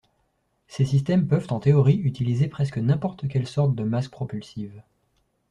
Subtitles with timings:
[0.67, 4.81] Ces systèmes peuvent en théorie utiliser presque n'importe quelle sorte de masse propulsive.